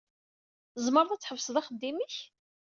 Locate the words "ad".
1.11-1.19